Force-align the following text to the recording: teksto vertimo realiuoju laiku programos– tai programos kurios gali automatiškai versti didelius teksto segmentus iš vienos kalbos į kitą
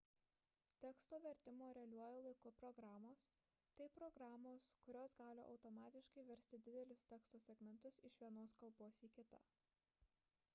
teksto 0.83 1.17
vertimo 1.25 1.65
realiuoju 1.77 2.23
laiku 2.27 2.51
programos– 2.61 3.25
tai 3.81 3.87
programos 3.99 4.65
kurios 4.87 5.15
gali 5.21 5.45
automatiškai 5.51 6.25
versti 6.31 6.61
didelius 6.71 7.05
teksto 7.15 7.43
segmentus 7.51 8.01
iš 8.11 8.17
vienos 8.25 8.57
kalbos 8.65 9.03
į 9.11 9.13
kitą 9.21 9.43